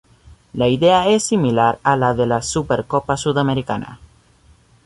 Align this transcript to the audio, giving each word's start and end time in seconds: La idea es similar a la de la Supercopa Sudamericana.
La 0.55 0.67
idea 0.67 1.09
es 1.09 1.25
similar 1.27 1.77
a 1.83 1.95
la 1.95 2.15
de 2.15 2.25
la 2.25 2.41
Supercopa 2.41 3.17
Sudamericana. 3.17 3.99